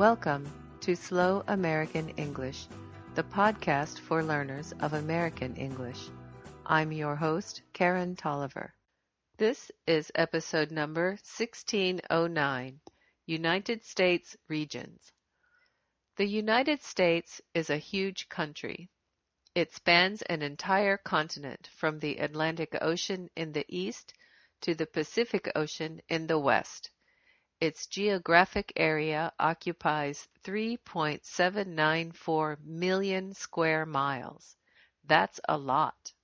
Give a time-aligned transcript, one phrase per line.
[0.00, 0.50] Welcome
[0.80, 2.68] to Slow American English,
[3.16, 6.08] the podcast for learners of American English.
[6.64, 8.72] I'm your host, Karen Tolliver.
[9.36, 12.80] This is episode number 1609
[13.26, 15.12] United States Regions.
[16.16, 18.88] The United States is a huge country.
[19.54, 24.14] It spans an entire continent from the Atlantic Ocean in the east
[24.62, 26.90] to the Pacific Ocean in the west.
[27.60, 34.56] Its geographic area occupies 3.794 million square miles.
[35.04, 36.14] That's a lot.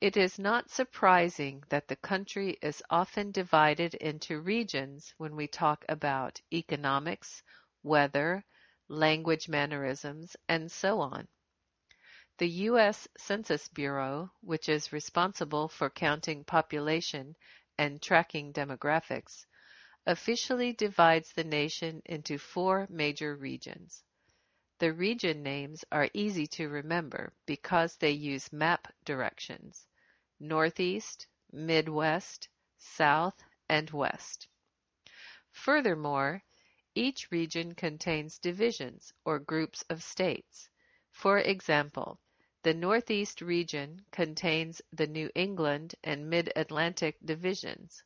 [0.00, 5.84] It is not surprising that the country is often divided into regions when we talk
[5.88, 7.42] about economics,
[7.82, 8.44] weather,
[8.88, 11.28] language mannerisms, and so on.
[12.38, 13.06] The U.S.
[13.18, 17.36] Census Bureau, which is responsible for counting population
[17.76, 19.44] and tracking demographics,
[20.06, 24.04] officially divides the nation into four major regions.
[24.78, 29.86] The region names are easy to remember because they use map directions
[30.38, 34.48] Northeast, Midwest, South, and West.
[35.50, 36.42] Furthermore,
[36.94, 40.68] each region contains divisions or groups of states.
[41.10, 42.20] For example,
[42.62, 48.04] the Northeast region contains the New England and Mid-Atlantic divisions.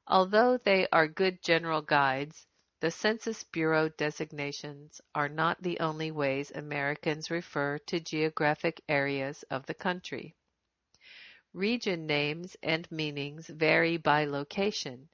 [0.08, 2.48] Although they are good general guides,
[2.80, 9.66] the Census Bureau designations are not the only ways Americans refer to geographic areas of
[9.66, 10.34] the country.
[11.56, 15.08] Region names and meanings vary by location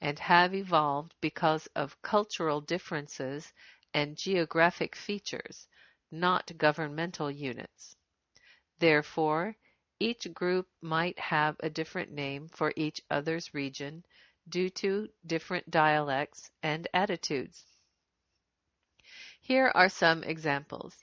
[0.00, 3.52] and have evolved because of cultural differences
[3.92, 5.66] and geographic features,
[6.12, 7.96] not governmental units.
[8.78, 9.56] Therefore,
[9.98, 14.04] each group might have a different name for each other's region
[14.48, 17.64] due to different dialects and attitudes.
[19.40, 20.94] Here are some examples.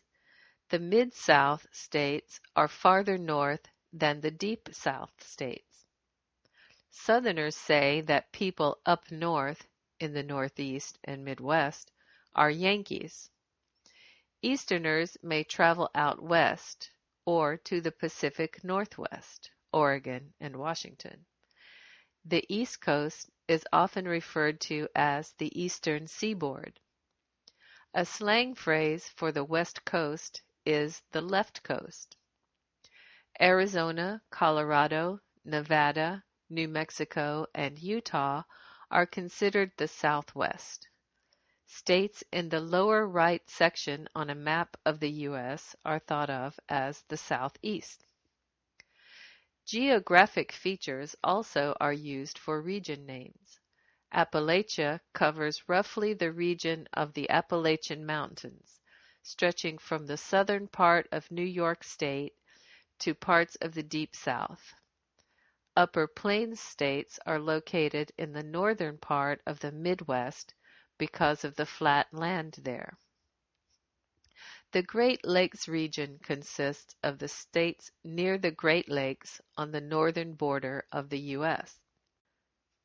[0.69, 3.67] The Mid-South states are farther north
[3.97, 5.85] than the Deep South states.
[6.91, 9.67] Southerners say that people up north,
[10.01, 11.91] in the Northeast and Midwest,
[12.35, 13.29] are Yankees.
[14.41, 16.91] Easterners may travel out west
[17.25, 21.25] or to the Pacific Northwest, Oregon and Washington.
[22.25, 26.79] The East Coast is often referred to as the Eastern Seaboard.
[27.94, 32.17] A slang phrase for the West Coast is the left coast.
[33.41, 38.44] Arizona, Colorado, Nevada, New Mexico, and Utah
[38.90, 40.88] are considered the Southwest.
[41.68, 45.75] States in the lower right section on a map of the U.S.
[45.84, 48.06] are thought of as the Southeast.
[49.66, 53.59] Geographic features also are used for region names.
[54.13, 58.79] Appalachia covers roughly the region of the Appalachian Mountains,
[59.24, 62.34] stretching from the southern part of New York State
[63.00, 64.73] to parts of the Deep South.
[65.78, 70.53] Upper Plains states are located in the northern part of the Midwest
[70.97, 72.97] because of the flat land there.
[74.72, 80.33] The Great Lakes region consists of the states near the Great Lakes on the northern
[80.33, 81.80] border of the U.S.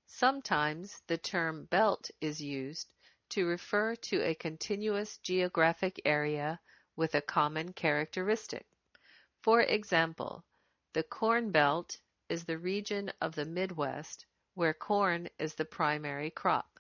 [0.06, 2.88] Sometimes the term belt is used
[3.30, 6.60] to refer to a continuous geographic area
[6.96, 8.66] with a common characteristic.
[9.42, 10.44] For example,
[10.92, 11.98] the Corn Belt
[12.28, 16.78] is the region of the Midwest where corn is the primary crop.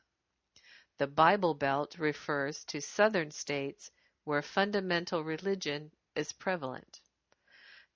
[0.98, 3.90] The Bible Belt refers to southern states
[4.24, 7.00] where fundamental religion is prevalent.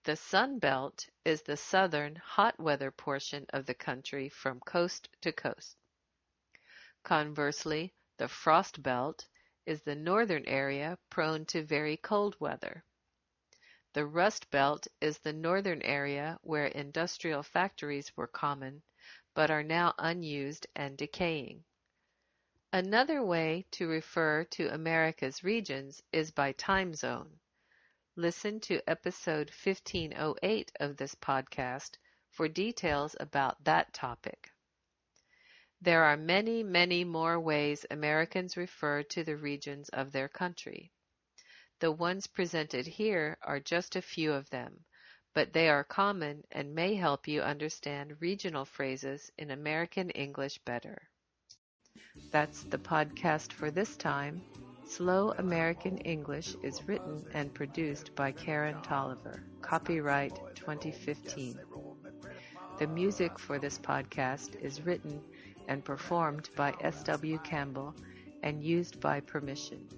[0.04, 5.32] The Sun Belt is the southern, hot weather portion of the country from coast to
[5.32, 5.76] coast.
[7.02, 9.28] Conversely, the Frost Belt
[9.66, 12.82] is the northern area prone to very cold weather.
[13.94, 18.82] The Rust Belt is the northern area where industrial factories were common,
[19.34, 21.62] but are now unused and decaying.
[22.72, 27.38] Another way to refer to America's regions is by time zone.
[28.16, 31.96] Listen to episode 1508 of this podcast
[32.30, 34.50] for details about that topic.
[35.80, 40.90] There are many, many more ways Americans refer to the regions of their country.
[41.80, 44.84] The ones presented here are just a few of them,
[45.34, 51.10] but they are common and may help you understand regional phrases in American English better.
[52.30, 54.42] That's the podcast for this time.
[54.86, 59.42] Slow American English is written and produced by Karen Tolliver.
[59.62, 61.58] Copyright 2015.
[62.78, 65.22] The music for this podcast is written
[65.68, 67.38] and performed by S.W.
[67.38, 67.94] Campbell
[68.42, 69.88] and used by permission.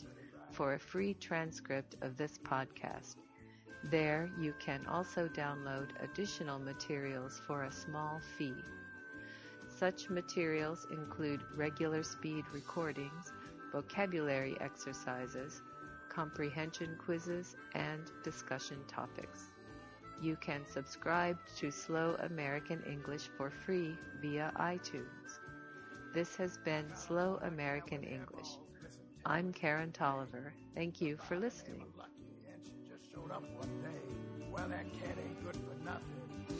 [0.53, 3.17] for a free transcript of this podcast.
[3.91, 8.63] There you can also download additional materials for a small fee.
[9.67, 13.33] Such materials include regular speed recordings,
[13.73, 15.63] vocabulary exercises,
[16.09, 19.53] comprehension quizzes, and discussion topics.
[20.21, 25.41] You can subscribe to Slow American English for free via iTunes.
[26.15, 28.59] This has been Slow American English.
[29.25, 30.53] I'm Karen Tolliver.
[30.75, 31.85] Thank you for listening.
[34.51, 36.59] Well, that cat ain't good for nothing.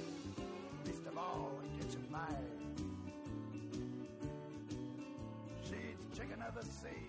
[0.87, 2.45] Least of all, it gets you mad.
[5.65, 7.09] She's chicken of the sea.